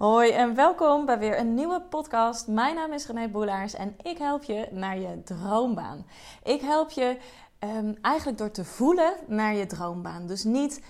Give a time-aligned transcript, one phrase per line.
[0.00, 2.46] Hoi en welkom bij weer een nieuwe podcast.
[2.46, 6.06] Mijn naam is René Boelaars en ik help je naar je droombaan.
[6.42, 7.16] Ik help je
[7.58, 10.26] um, eigenlijk door te voelen naar je droombaan.
[10.26, 10.82] Dus niet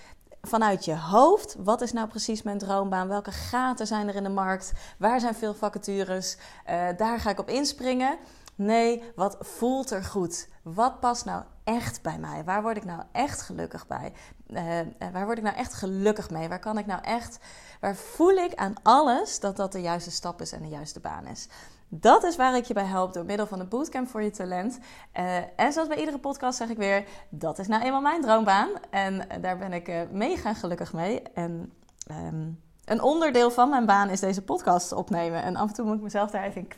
[0.43, 1.57] vanuit je hoofd.
[1.59, 3.09] Wat is nou precies mijn droombaan?
[3.09, 4.73] Welke gaten zijn er in de markt?
[4.99, 6.37] Waar zijn veel vacatures?
[6.71, 8.19] Uh, daar ga ik op inspringen.
[8.55, 10.49] Nee, wat voelt er goed?
[10.63, 11.43] Wat past nou
[11.77, 12.45] echt bij mij?
[12.45, 14.13] Waar word ik nou echt gelukkig bij?
[14.47, 16.49] Uh, waar word ik nou echt gelukkig mee?
[16.49, 17.39] Waar kan ik nou echt,
[17.81, 21.27] waar voel ik aan alles dat dat de juiste stap is en de juiste baan
[21.27, 21.49] is?
[21.89, 24.79] Dat is waar ik je bij help door middel van de Bootcamp voor je talent.
[25.15, 28.71] Uh, en zoals bij iedere podcast zeg ik weer, dat is nou eenmaal mijn droombaan.
[28.91, 31.23] En daar ben ik mega gelukkig mee.
[31.23, 31.73] En
[32.11, 32.61] um,
[32.91, 35.43] een onderdeel van mijn baan is deze podcast opnemen.
[35.43, 36.69] En af en toe moet ik mezelf daar even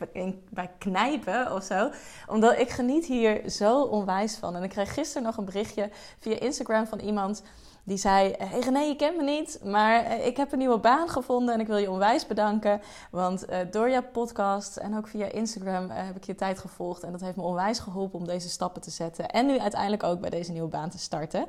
[0.49, 1.89] bij knijpen of zo.
[2.27, 4.55] Omdat ik geniet hier zo onwijs van.
[4.55, 5.89] En ik kreeg gisteren nog een berichtje
[6.19, 7.43] via Instagram van iemand...
[7.85, 11.09] Die zei: Hey René, je kent me niet, maar eh, ik heb een nieuwe baan
[11.09, 12.81] gevonden en ik wil je onwijs bedanken.
[13.11, 17.03] Want uh, door jouw podcast en ook via Instagram uh, heb ik je tijd gevolgd.
[17.03, 19.29] En dat heeft me onwijs geholpen om deze stappen te zetten.
[19.29, 21.45] En nu uiteindelijk ook bij deze nieuwe baan te starten.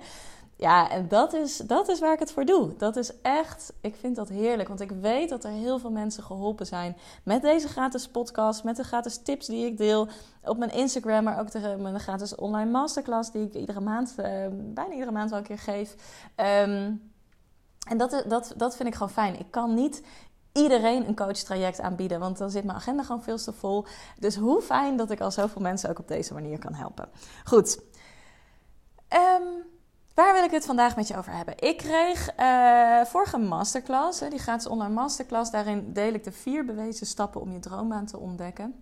[0.64, 2.76] Ja, en dat is, dat is waar ik het voor doe.
[2.76, 4.68] Dat is echt, ik vind dat heerlijk.
[4.68, 8.64] Want ik weet dat er heel veel mensen geholpen zijn met deze gratis podcast.
[8.64, 10.08] Met de gratis tips die ik deel
[10.42, 11.24] op mijn Instagram.
[11.24, 15.30] Maar ook de, mijn gratis online masterclass die ik iedere maand, uh, bijna iedere maand
[15.30, 15.94] wel een keer geef.
[16.36, 17.12] Um,
[17.88, 19.38] en dat, dat, dat vind ik gewoon fijn.
[19.38, 20.02] Ik kan niet
[20.52, 22.20] iedereen een coachtraject aanbieden.
[22.20, 23.84] Want dan zit mijn agenda gewoon veel te vol.
[24.18, 27.08] Dus hoe fijn dat ik al zoveel mensen ook op deze manier kan helpen.
[27.44, 27.82] Goed.
[29.08, 29.72] Um,
[30.14, 31.58] Waar wil ik het vandaag met je over hebben?
[31.58, 35.50] Ik kreeg uh, vorige masterclass, die gratis online masterclass.
[35.50, 38.74] Daarin deel ik de vier bewezen stappen om je droombaan te ontdekken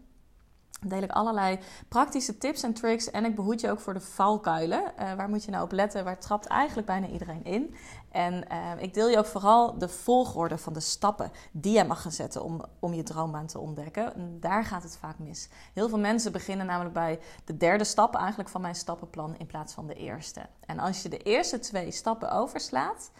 [0.86, 3.10] deel ik allerlei praktische tips en tricks.
[3.10, 4.82] En ik behoed je ook voor de valkuilen.
[5.00, 6.04] Uh, waar moet je nou op letten?
[6.04, 7.74] Waar trapt eigenlijk bijna iedereen in?
[8.10, 12.02] En uh, ik deel je ook vooral de volgorde van de stappen die je mag
[12.02, 14.14] gaan zetten om, om je droombaan te ontdekken.
[14.14, 15.48] En daar gaat het vaak mis.
[15.72, 19.72] Heel veel mensen beginnen namelijk bij de derde stap eigenlijk van mijn stappenplan in plaats
[19.74, 20.40] van de eerste.
[20.66, 23.10] En als je de eerste twee stappen overslaat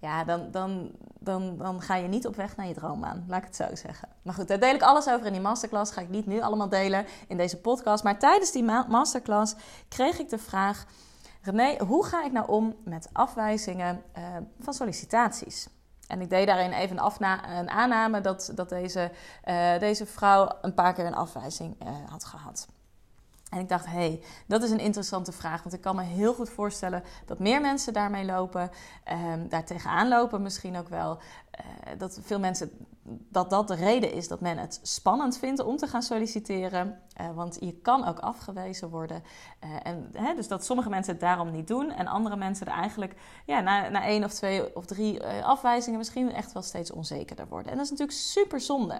[0.00, 3.24] ja, dan, dan, dan, dan ga je niet op weg naar je droombaan.
[3.28, 4.08] Laat ik het zo zeggen.
[4.22, 5.92] Maar goed, daar deel ik alles over in die masterclass.
[5.92, 8.04] Ga ik niet nu allemaal delen in deze podcast.
[8.04, 9.54] Maar tijdens die masterclass
[9.88, 10.86] kreeg ik de vraag:
[11.42, 14.24] René, hoe ga ik nou om met afwijzingen uh,
[14.60, 15.68] van sollicitaties?
[16.06, 19.10] En ik deed daarin even een, een aanname dat, dat deze,
[19.44, 22.68] uh, deze vrouw een paar keer een afwijzing uh, had gehad.
[23.54, 25.62] En ik dacht, hé, hey, dat is een interessante vraag.
[25.62, 28.70] Want ik kan me heel goed voorstellen dat meer mensen daarmee lopen.
[29.12, 31.18] Um, daar tegenaan lopen misschien ook wel.
[31.18, 32.70] Uh, dat veel mensen,
[33.28, 37.00] dat dat de reden is dat men het spannend vindt om te gaan solliciteren.
[37.20, 39.22] Uh, want je kan ook afgewezen worden.
[39.64, 41.90] Uh, en, hè, dus dat sommige mensen het daarom niet doen.
[41.90, 43.14] En andere mensen er eigenlijk
[43.46, 47.70] ja, na, na één of twee of drie afwijzingen misschien echt wel steeds onzekerder worden.
[47.70, 48.94] En dat is natuurlijk super zonde.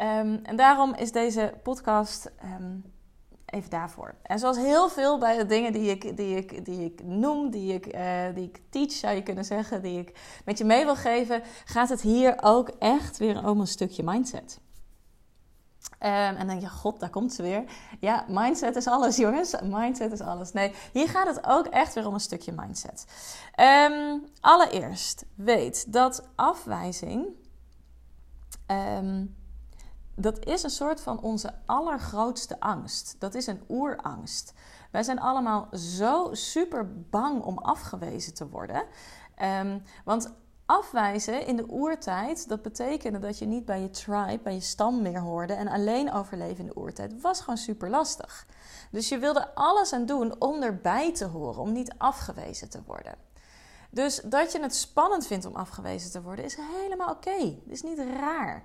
[0.00, 2.32] Um, en daarom is deze podcast...
[2.60, 2.94] Um,
[3.46, 4.14] even daarvoor.
[4.22, 7.72] En zoals heel veel bij de dingen die ik, die ik, die ik noem, die
[7.72, 10.96] ik, uh, die ik teach, zou je kunnen zeggen, die ik met je mee wil
[10.96, 14.60] geven, gaat het hier ook echt weer om een stukje mindset.
[16.00, 17.64] Um, en dan denk je, god, daar komt ze weer.
[18.00, 19.54] Ja, mindset is alles, jongens.
[19.62, 20.52] Mindset is alles.
[20.52, 23.06] Nee, hier gaat het ook echt weer om een stukje mindset.
[23.90, 27.26] Um, allereerst, weet dat afwijzing
[28.66, 29.36] um,
[30.16, 33.16] dat is een soort van onze allergrootste angst.
[33.18, 34.52] Dat is een oerangst.
[34.90, 38.84] Wij zijn allemaal zo super bang om afgewezen te worden.
[39.42, 40.34] Um, want
[40.66, 45.02] afwijzen in de oertijd, dat betekende dat je niet bij je tribe, bij je stam
[45.02, 48.46] meer hoorde en alleen overleven in de oertijd, was gewoon super lastig.
[48.90, 53.14] Dus je wilde alles aan doen om erbij te horen, om niet afgewezen te worden.
[53.90, 57.38] Dus dat je het spannend vindt om afgewezen te worden, is helemaal oké.
[57.40, 58.64] Het is niet raar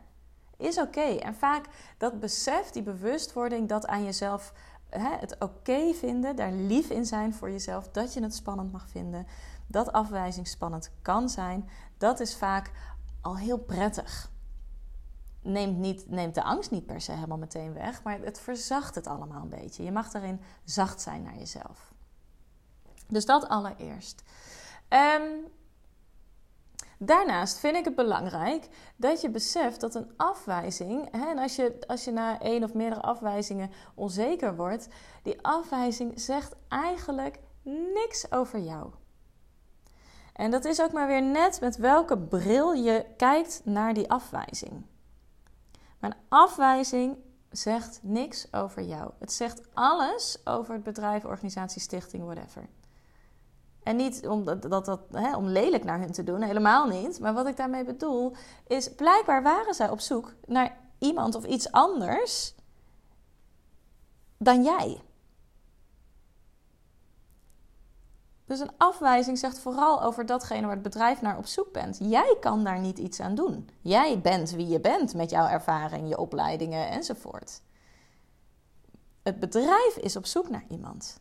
[0.61, 1.01] is oké.
[1.01, 1.66] En vaak
[1.97, 4.53] dat besef, die bewustwording, dat aan jezelf
[4.89, 8.89] hè, het oké vinden, daar lief in zijn voor jezelf, dat je het spannend mag
[8.89, 9.27] vinden,
[9.67, 12.72] dat afwijzing spannend kan zijn, dat is vaak
[13.22, 14.29] al heel prettig.
[15.41, 19.08] Neemt, niet, neemt de angst niet per se helemaal meteen weg, maar het verzacht het
[19.08, 19.84] allemaal een beetje.
[19.84, 21.93] Je mag daarin zacht zijn naar jezelf.
[23.08, 24.23] Dus dat allereerst.
[24.90, 25.52] Um,
[27.03, 31.77] Daarnaast vind ik het belangrijk dat je beseft dat een afwijzing, hè, en als je,
[31.87, 34.87] als je na één of meerdere afwijzingen onzeker wordt,
[35.23, 37.39] die afwijzing zegt eigenlijk
[37.93, 38.89] niks over jou.
[40.33, 44.85] En dat is ook maar weer net met welke bril je kijkt naar die afwijzing.
[45.99, 47.17] Maar een afwijzing
[47.49, 49.11] zegt niks over jou.
[49.19, 52.67] Het zegt alles over het bedrijf, organisatie, stichting, whatever.
[53.83, 57.19] En niet om, dat, dat, hè, om lelijk naar hun te doen, helemaal niet.
[57.19, 58.35] Maar wat ik daarmee bedoel
[58.67, 62.55] is, blijkbaar waren zij op zoek naar iemand of iets anders
[64.37, 65.01] dan jij.
[68.45, 71.97] Dus een afwijzing zegt vooral over datgene waar het bedrijf naar op zoek bent.
[71.99, 73.69] Jij kan daar niet iets aan doen.
[73.81, 77.61] Jij bent wie je bent met jouw ervaring, je opleidingen enzovoort.
[79.23, 81.19] Het bedrijf is op zoek naar iemand.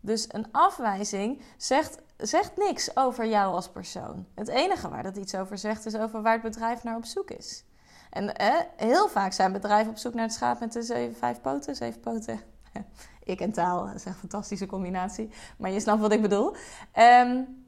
[0.00, 4.26] Dus een afwijzing zegt, zegt niks over jou als persoon.
[4.34, 7.30] Het enige waar dat iets over zegt, is over waar het bedrijf naar op zoek
[7.30, 7.64] is.
[8.10, 11.40] En eh, heel vaak zijn bedrijven op zoek naar het schaap met de zeven, vijf
[11.40, 12.40] poten, zeven poten.
[13.24, 15.30] ik en taal, dat is een fantastische combinatie.
[15.58, 16.54] Maar je snapt wat ik bedoel.
[16.98, 17.64] Um,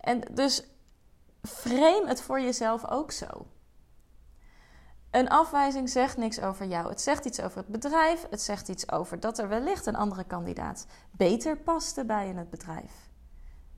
[0.00, 0.64] en dus
[1.42, 3.46] frame het voor jezelf ook zo.
[5.12, 6.88] Een afwijzing zegt niks over jou.
[6.88, 8.26] Het zegt iets over het bedrijf.
[8.30, 12.50] Het zegt iets over dat er wellicht een andere kandidaat beter paste bij in het
[12.50, 13.10] bedrijf.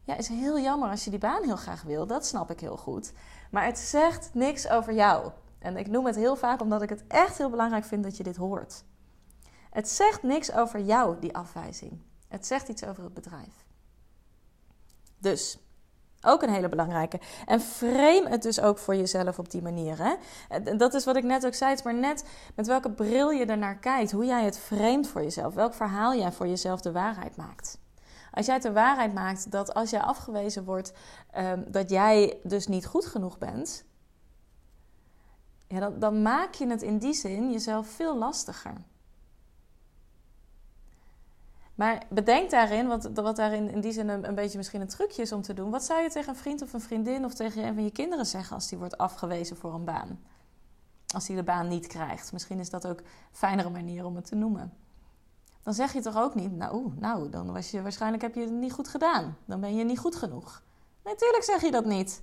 [0.04, 2.06] Ja, is heel jammer als je die baan heel graag wil.
[2.06, 3.12] Dat snap ik heel goed.
[3.50, 5.30] Maar het zegt niks over jou.
[5.58, 8.22] En ik noem het heel vaak omdat ik het echt heel belangrijk vind dat je
[8.22, 8.84] dit hoort.
[9.70, 12.00] Het zegt niks over jou, die afwijzing.
[12.28, 13.66] Het zegt iets over het bedrijf.
[15.18, 15.58] Dus,
[16.24, 17.20] ook een hele belangrijke.
[17.46, 19.96] En frame het dus ook voor jezelf op die manier.
[20.02, 20.14] Hè?
[20.76, 21.70] Dat is wat ik net ook zei.
[21.70, 22.24] Het maar net
[22.54, 24.12] met welke bril je er naar kijkt.
[24.12, 25.54] Hoe jij het framet voor jezelf.
[25.54, 27.78] Welk verhaal jij voor jezelf de waarheid maakt.
[28.30, 30.92] Als jij de waarheid maakt dat als jij afgewezen wordt,
[31.30, 33.84] ehm, dat jij dus niet goed genoeg bent.
[35.68, 38.74] Ja, dan, dan maak je het in die zin jezelf veel lastiger.
[41.74, 45.32] Maar bedenk daarin, wat, daarin in die zin een, een, beetje misschien een trucje is
[45.32, 45.70] om te doen.
[45.70, 48.26] Wat zou je tegen een vriend of een vriendin of tegen een van je kinderen
[48.26, 50.20] zeggen als die wordt afgewezen voor een baan?
[51.14, 52.32] Als die de baan niet krijgt.
[52.32, 54.72] Misschien is dat ook een fijnere manier om het te noemen.
[55.62, 58.50] Dan zeg je toch ook niet, nou, nou, dan was je waarschijnlijk heb je het
[58.50, 59.36] niet goed gedaan.
[59.44, 60.62] Dan ben je niet goed genoeg.
[61.04, 62.22] Natuurlijk zeg je dat niet.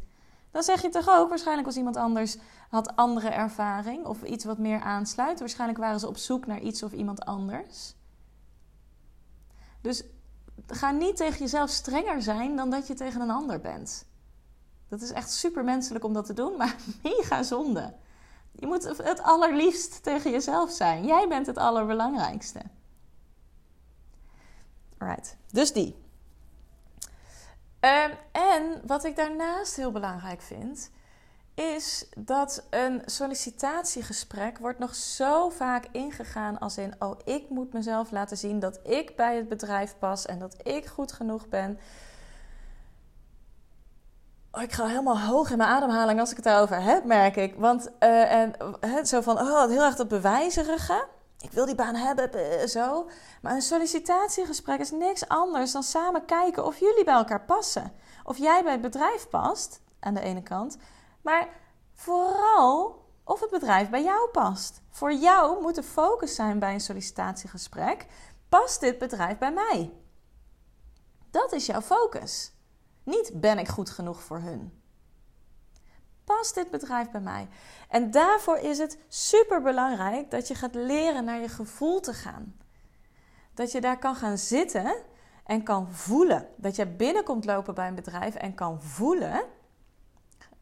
[0.52, 2.38] Dan zeg je toch ook, waarschijnlijk was iemand anders,
[2.70, 5.40] had andere ervaring of iets wat meer aansluit.
[5.40, 7.96] Waarschijnlijk waren ze op zoek naar iets of iemand anders.
[9.82, 10.04] Dus
[10.68, 14.06] ga niet tegen jezelf strenger zijn dan dat je tegen een ander bent.
[14.88, 17.94] Dat is echt super menselijk om dat te doen, maar mega zonde.
[18.52, 21.06] Je moet het allerliefst tegen jezelf zijn.
[21.06, 22.62] Jij bent het allerbelangrijkste.
[24.98, 25.96] Alright, dus die.
[27.80, 30.92] Um, en wat ik daarnaast heel belangrijk vind,
[31.54, 38.12] is dat een sollicitatiegesprek wordt nog zo vaak ingegaan als in: oh, ik moet mezelf
[38.12, 41.80] laten zien dat ik bij het bedrijf pas en dat ik goed genoeg ben.
[44.52, 47.56] Oh, ik ga helemaal hoog in mijn ademhaling als ik het daarover heb, merk ik.
[47.56, 48.56] Want uh, en,
[49.08, 51.08] zo van, oh, heel erg dat bewijzerige.
[51.40, 53.10] Ik wil die baan hebben, uh, zo.
[53.42, 57.92] Maar een sollicitatiegesprek is niks anders dan samen kijken of jullie bij elkaar passen.
[58.24, 60.78] Of jij bij het bedrijf past, aan de ene kant.
[61.22, 61.48] Maar
[61.94, 64.82] vooral of het bedrijf bij jou past.
[64.90, 68.06] Voor jou moet de focus zijn bij een sollicitatiegesprek:
[68.50, 69.94] past dit bedrijf bij mij?
[71.32, 72.54] Dat is jouw focus.
[73.04, 74.82] Niet ben ik goed genoeg voor hun.
[76.24, 77.48] Past dit bedrijf bij mij?
[77.90, 82.56] En daarvoor is het super belangrijk dat je gaat leren naar je gevoel te gaan.
[83.54, 84.96] Dat je daar kan gaan zitten
[85.44, 86.48] en kan voelen.
[86.56, 89.44] Dat je binnenkomt lopen bij een bedrijf en kan voelen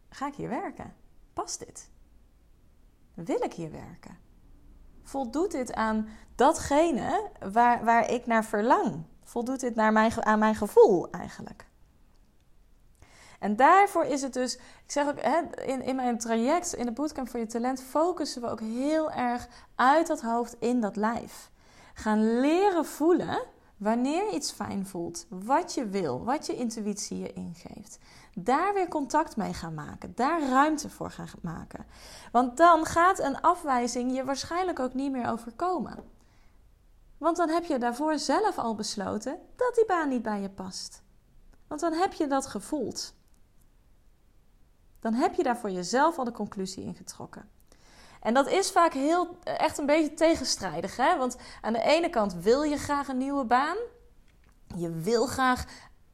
[0.09, 0.93] Ga ik hier werken?
[1.33, 1.89] Past dit?
[3.13, 4.17] Wil ik hier werken?
[5.03, 9.03] Voldoet dit aan datgene waar, waar ik naar verlang?
[9.23, 11.67] Voldoet dit naar mijn, aan mijn gevoel eigenlijk?
[13.39, 15.19] En daarvoor is het dus, ik zeg ook
[15.65, 19.47] in, in mijn traject, in de bootcamp voor je talent, focussen we ook heel erg
[19.75, 21.51] uit dat hoofd in dat lijf.
[21.93, 23.43] Gaan leren voelen
[23.77, 27.99] wanneer iets fijn voelt, wat je wil, wat je intuïtie je ingeeft
[28.33, 30.15] daar weer contact mee gaan maken.
[30.15, 31.85] Daar ruimte voor gaan maken.
[32.31, 36.03] Want dan gaat een afwijzing je waarschijnlijk ook niet meer overkomen.
[37.17, 41.01] Want dan heb je daarvoor zelf al besloten dat die baan niet bij je past.
[41.67, 43.13] Want dan heb je dat gevoeld.
[44.99, 47.49] Dan heb je daar voor jezelf al de conclusie in getrokken.
[48.21, 50.95] En dat is vaak heel, echt een beetje tegenstrijdig.
[50.95, 51.17] Hè?
[51.17, 53.77] Want aan de ene kant wil je graag een nieuwe baan.
[54.75, 55.65] Je wil graag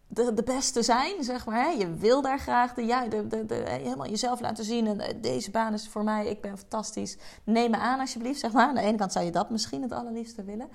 [0.07, 1.63] de, de beste zijn, zeg maar.
[1.63, 1.69] Hè?
[1.69, 4.87] Je wil daar graag de, ja, de, de, de, helemaal jezelf laten zien.
[4.87, 7.17] En eh, deze baan is voor mij, ik ben fantastisch.
[7.43, 8.67] Neem me aan alsjeblieft, zeg maar.
[8.67, 10.69] Aan de ene kant zou je dat misschien het allerliefste willen.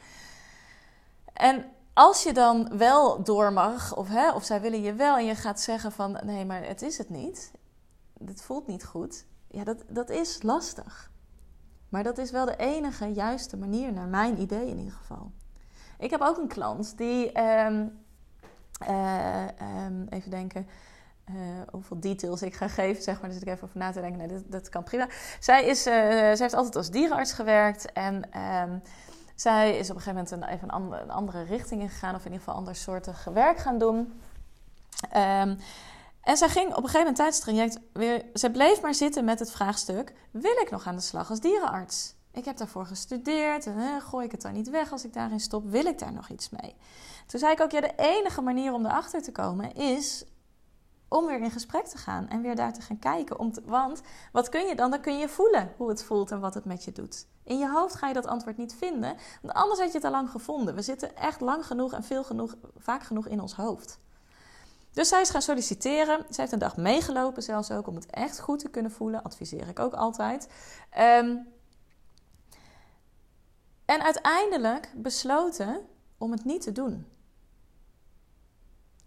[1.33, 5.17] En als je dan wel door mag, of, hè, of zij willen je wel...
[5.17, 7.53] en je gaat zeggen van, nee, maar het is het niet.
[8.19, 9.25] Dit voelt niet goed.
[9.49, 11.11] Ja, dat, dat is lastig.
[11.89, 15.31] Maar dat is wel de enige juiste manier, naar mijn idee in ieder geval.
[15.99, 17.33] Ik heb ook een klant die...
[18.81, 20.67] Ehm, ehm, even denken.
[21.71, 23.33] hoeveel details ik ga geven, zeg maar.
[23.33, 24.45] Zit ik even over na te denken.
[24.49, 25.09] Dat, kan prima.
[25.41, 27.93] Zij, is, zij heeft altijd als dierenarts gewerkt.
[27.93, 28.79] En ehm,
[29.35, 32.15] zij is op een gegeven moment een, even een, andere, richting ingegaan.
[32.15, 34.21] Of in ieder geval andersoortig werk gaan doen.
[35.17, 35.59] Um,
[36.21, 38.25] en zij ging op een gegeven moment tijdens het traject weer...
[38.35, 40.13] Ze bleef maar zitten met het vraagstuk...
[40.31, 42.15] Wil ik nog aan de slag als dierenarts?
[42.33, 43.67] Ik heb daarvoor gestudeerd.
[43.99, 45.71] Gooi ik het dan niet weg als ik daarin stop?
[45.71, 46.75] Wil ik daar nog iets mee?
[47.27, 47.71] Toen zei ik ook...
[47.71, 50.25] Ja, de enige manier om erachter te komen is
[51.09, 53.39] om weer in gesprek te gaan en weer daar te gaan kijken.
[53.39, 54.01] Om want
[54.33, 54.91] wat kun je dan?
[54.91, 57.27] Dan kun je voelen hoe het voelt en wat het met je doet.
[57.45, 60.11] In je hoofd ga je dat antwoord niet vinden, want anders had je het al
[60.11, 60.75] lang gevonden.
[60.75, 63.99] We zitten echt lang genoeg en veel genoeg, vaak genoeg in ons hoofd.
[64.93, 66.25] Dus zij is gaan solliciteren.
[66.31, 69.23] Ze heeft een dag meegelopen zelfs ook om het echt goed te kunnen voelen.
[69.23, 70.49] Adviseer ik ook altijd.
[70.91, 71.37] Ehm,
[73.91, 75.87] en uiteindelijk besloten
[76.19, 77.07] om het niet te doen.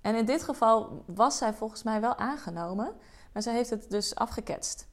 [0.02, 2.96] En in dit geval was zij volgens mij wel aangenomen,
[3.34, 4.88] maar zij heeft het dus afgeketst.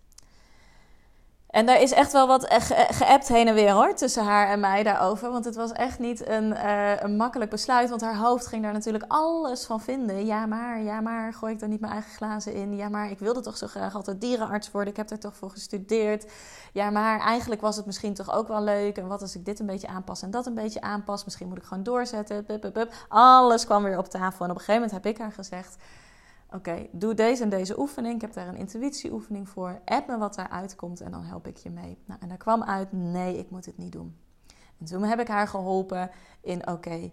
[1.50, 2.46] En daar is echt wel wat
[2.90, 5.30] geappt heen en weer hoor, tussen haar en mij daarover.
[5.30, 7.88] Want het was echt niet een, uh, een makkelijk besluit.
[7.88, 10.26] Want haar hoofd ging daar natuurlijk alles van vinden.
[10.26, 12.76] Ja, maar, ja, maar, gooi ik dan niet mijn eigen glazen in?
[12.76, 14.90] Ja, maar, ik wilde toch zo graag altijd dierenarts worden.
[14.90, 16.26] Ik heb er toch voor gestudeerd.
[16.72, 18.96] Ja, maar eigenlijk was het misschien toch ook wel leuk.
[18.96, 21.24] En wat als ik dit een beetje aanpas en dat een beetje aanpas?
[21.24, 22.46] Misschien moet ik gewoon doorzetten.
[23.08, 24.44] Alles kwam weer op tafel.
[24.44, 25.76] En op een gegeven moment heb ik haar gezegd
[26.52, 28.14] Oké, doe deze en deze oefening.
[28.14, 29.80] Ik heb daar een intuïtieoefening voor.
[29.84, 31.98] App me wat daaruit komt en dan help ik je mee.
[32.04, 34.16] Nou, en daar kwam uit, nee, ik moet het niet doen.
[34.78, 37.10] En toen heb ik haar geholpen in, oké,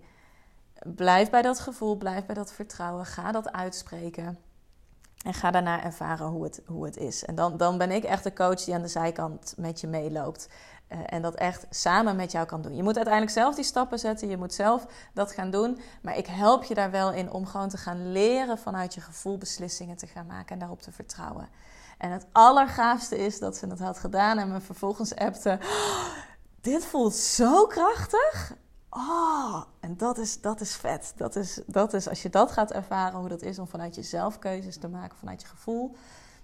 [0.86, 3.06] blijf bij dat gevoel, blijf bij dat vertrouwen.
[3.06, 4.38] Ga dat uitspreken.
[5.28, 7.26] En ga daarna ervaren hoe het, hoe het is.
[7.26, 10.50] En dan, dan ben ik echt de coach die aan de zijkant met je meeloopt.
[10.90, 12.76] Uh, en dat echt samen met jou kan doen.
[12.76, 14.30] Je moet uiteindelijk zelf die stappen zetten.
[14.30, 15.80] Je moet zelf dat gaan doen.
[16.02, 19.38] Maar ik help je daar wel in om gewoon te gaan leren vanuit je gevoel
[19.38, 21.50] beslissingen te gaan maken en daarop te vertrouwen.
[21.98, 25.60] En het allergaafste is dat ze het had gedaan en me vervolgens appte.
[25.62, 26.08] Oh,
[26.62, 28.56] dit voelt zo krachtig.
[28.90, 31.14] Oh, en dat is, dat is vet.
[31.16, 34.40] Dat is, dat is als je dat gaat ervaren, hoe dat is om vanuit jezelf
[34.40, 35.96] keuzes te maken, vanuit je gevoel.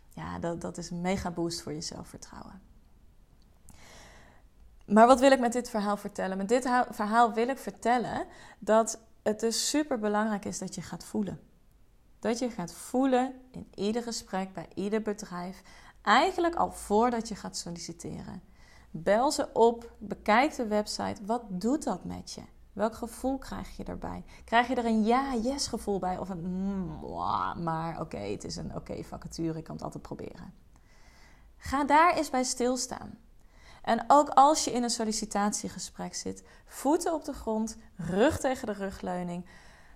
[0.09, 2.61] Ja, dat, dat is een mega boost voor je zelfvertrouwen.
[4.85, 6.37] Maar wat wil ik met dit verhaal vertellen?
[6.37, 8.25] Met dit verhaal wil ik vertellen
[8.59, 11.39] dat het dus super belangrijk is dat je gaat voelen.
[12.19, 15.61] Dat je gaat voelen in ieder gesprek, bij ieder bedrijf.
[16.01, 18.41] Eigenlijk al voordat je gaat solliciteren.
[18.95, 21.25] Bel ze op, bekijk de website.
[21.25, 22.41] Wat doet dat met je?
[22.73, 24.23] Welk gevoel krijg je erbij?
[24.45, 26.99] Krijg je er een ja-yes gevoel bij of een mm,
[27.63, 30.53] maar oké, het is een oké vacature, ik kan het altijd proberen.
[31.57, 33.17] Ga daar eens bij stilstaan.
[33.81, 38.73] En ook als je in een sollicitatiegesprek zit, voeten op de grond, rug tegen de
[38.73, 39.45] rugleuning,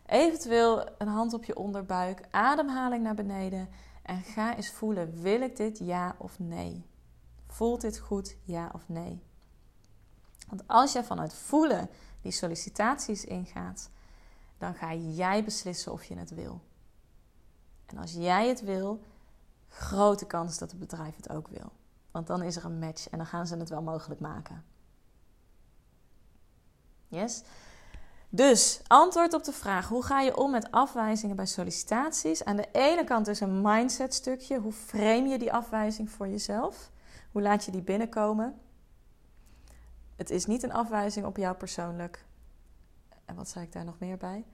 [0.05, 3.69] eventueel een hand op je onderbuik, ademhaling naar beneden
[4.03, 6.85] en ga eens voelen: wil ik dit ja of nee?
[7.57, 9.23] Voelt dit goed, ja of nee?
[10.47, 11.89] Want als je vanuit voelen
[12.21, 13.89] die sollicitaties ingaat,
[14.57, 16.61] dan ga jij beslissen of je het wil.
[17.85, 19.03] En als jij het wil,
[19.67, 21.71] grote kans dat het bedrijf het ook wil.
[22.11, 24.65] Want dan is er een match en dan gaan ze het wel mogelijk maken.
[27.07, 27.43] Yes?
[28.29, 32.43] Dus antwoord op de vraag: hoe ga je om met afwijzingen bij sollicitaties?
[32.43, 34.59] Aan de ene kant is een mindset stukje.
[34.59, 36.91] Hoe frame je die afwijzing voor jezelf?
[37.31, 38.59] Hoe laat je die binnenkomen?
[40.15, 42.25] Het is niet een afwijzing op jou persoonlijk.
[43.25, 44.45] En wat zei ik daar nog meer bij?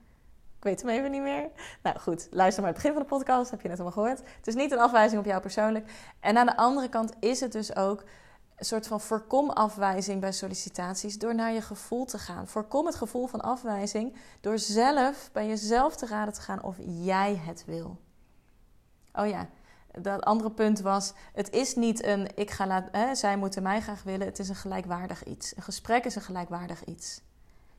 [0.56, 1.50] Ik weet hem even niet meer.
[1.82, 4.28] Nou goed, luister maar het begin van de podcast, heb je net allemaal gehoord.
[4.36, 5.92] Het is niet een afwijzing op jou persoonlijk.
[6.20, 8.04] En aan de andere kant is het dus ook
[8.56, 12.48] een soort van voorkom afwijzing bij sollicitaties door naar je gevoel te gaan.
[12.48, 17.36] Voorkom het gevoel van afwijzing door zelf bij jezelf te raden te gaan of jij
[17.36, 18.00] het wil.
[19.12, 19.48] Oh ja,
[20.00, 24.26] dat andere punt was: het is niet een ik ga zij moeten mij graag willen.
[24.26, 25.56] Het is een gelijkwaardig iets.
[25.56, 27.20] Een gesprek is een gelijkwaardig iets.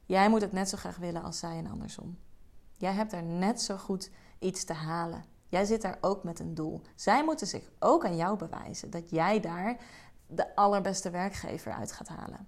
[0.06, 2.18] Jij moet het net zo graag willen als zij en andersom.
[2.78, 5.24] Jij hebt er net zo goed iets te halen.
[5.48, 6.82] Jij zit daar ook met een doel.
[6.96, 9.78] Zij moeten zich ook aan jou bewijzen dat jij daar
[10.28, 12.48] de allerbeste werkgever uit gaat halen.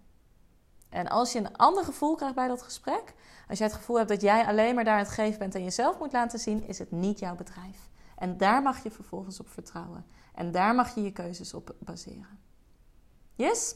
[0.89, 3.13] En als je een ander gevoel krijgt bij dat gesprek,
[3.47, 5.99] als jij het gevoel hebt dat jij alleen maar daar het geven bent en jezelf
[5.99, 7.89] moet laten zien, is het niet jouw bedrijf.
[8.17, 10.05] En daar mag je vervolgens op vertrouwen.
[10.33, 12.39] En daar mag je je keuzes op baseren.
[13.33, 13.75] Yes?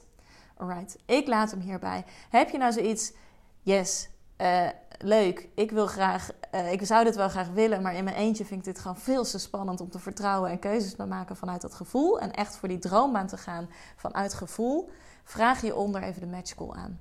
[0.58, 2.06] Alright, ik laat hem hierbij.
[2.30, 3.14] Heb je nou zoiets?
[3.62, 4.68] Yes, uh,
[4.98, 8.46] leuk, ik wil graag, uh, ik zou dit wel graag willen, maar in mijn eentje
[8.46, 11.62] vind ik dit gewoon veel te spannend om te vertrouwen en keuzes te maken vanuit
[11.62, 12.20] dat gevoel.
[12.20, 14.90] En echt voor die droombaan te gaan vanuit gevoel.
[15.24, 17.00] Vraag je onder even de matchcall aan.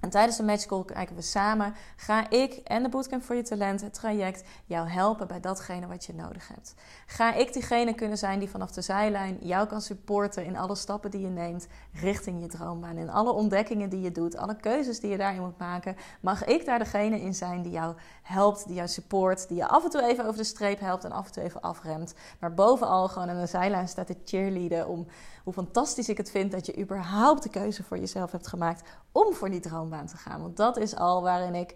[0.00, 3.42] En tijdens de Magic Call kijken we samen, ga ik en de Bootcamp voor je
[3.42, 6.74] talent, het traject, jou helpen bij datgene wat je nodig hebt.
[7.06, 11.10] Ga ik diegene kunnen zijn die vanaf de zijlijn jou kan supporten in alle stappen
[11.10, 12.96] die je neemt richting je droombaan.
[12.96, 15.96] In alle ontdekkingen die je doet, alle keuzes die je daarin moet maken.
[16.20, 19.84] Mag ik daar degene in zijn die jou helpt, die jou support, die je af
[19.84, 22.14] en toe even over de streep helpt en af en toe even afremt.
[22.38, 25.06] Maar bovenal gewoon aan de zijlijn staat te cheerleaden om
[25.44, 29.34] hoe fantastisch ik het vind dat je überhaupt de keuze voor jezelf hebt gemaakt om
[29.34, 30.40] voor die droombaan te gaan.
[30.40, 31.74] Want dat is al waarin ik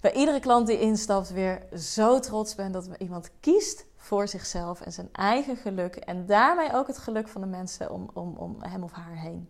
[0.00, 4.92] bij iedere klant die instapt weer zo trots ben dat iemand kiest voor zichzelf en
[4.92, 5.96] zijn eigen geluk.
[5.96, 9.48] En daarmee ook het geluk van de mensen om, om, om hem of haar heen.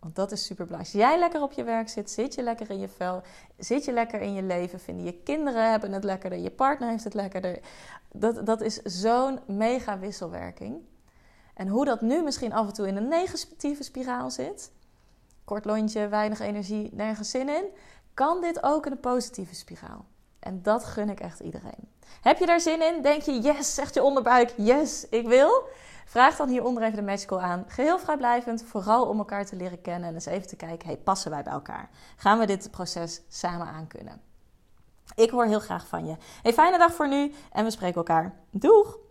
[0.00, 0.94] Want dat is super belangrijk.
[0.94, 3.22] Als jij lekker op je werk zit, zit je lekker in je vel,
[3.56, 7.04] zit je lekker in je leven, vinden je kinderen hebben het lekkerder, je partner heeft
[7.04, 7.60] het lekkerder.
[8.12, 10.76] Dat, dat is zo'n mega wisselwerking.
[11.54, 14.72] En hoe dat nu misschien af en toe in een negatieve spiraal zit,
[15.48, 17.64] kort lontje, weinig energie, nergens zin in,
[18.14, 20.04] kan dit ook in een positieve spiraal.
[20.38, 21.88] En dat gun ik echt iedereen.
[22.20, 23.02] Heb je daar zin in?
[23.02, 25.68] Denk je, yes, zegt je onderbuik, yes, ik wil?
[26.06, 27.64] Vraag dan hieronder even de magical aan.
[27.68, 31.30] Geheel vrijblijvend, vooral om elkaar te leren kennen en eens even te kijken, hey, passen
[31.30, 31.90] wij bij elkaar?
[32.16, 34.20] Gaan we dit proces samen aankunnen?
[35.14, 36.16] Ik hoor heel graag van je.
[36.42, 38.34] Hey, fijne dag voor nu en we spreken elkaar.
[38.50, 39.07] Doeg!